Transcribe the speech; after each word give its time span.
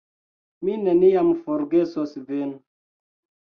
Mi 0.69 0.77
neniam 0.85 1.31
forgesos 1.43 2.19
vin! 2.33 2.53